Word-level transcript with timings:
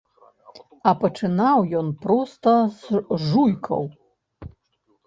А 0.91 0.93
пачынаў 1.03 1.67
ён 1.81 1.91
проста 2.07 2.55
з 2.81 3.23
жуйкаў. 3.29 3.89